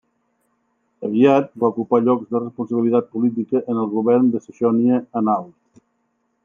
Aviat 1.07 1.51
va 1.63 1.69
ocupar 1.73 1.99
llocs 2.07 2.31
de 2.31 2.41
responsabilitat 2.41 3.13
política 3.17 3.63
en 3.75 3.83
el 3.85 3.93
govern 3.95 4.35
de 4.37 4.43
Saxònia-Anhalt. 4.47 5.83